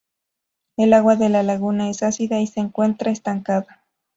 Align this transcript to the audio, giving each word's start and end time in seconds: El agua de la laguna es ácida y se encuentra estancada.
El 0.77 0.93
agua 0.93 1.15
de 1.15 1.29
la 1.29 1.43
laguna 1.43 1.91
es 1.91 2.01
ácida 2.01 2.39
y 2.41 2.47
se 2.47 2.59
encuentra 2.59 3.11
estancada. 3.11 3.83